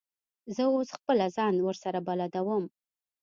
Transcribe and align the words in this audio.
زه 0.55 0.63
اوس 0.75 0.89
خپله 0.97 1.25
ځان 1.35 1.53
ورسره 1.59 1.99
بلدوم. 2.07 2.63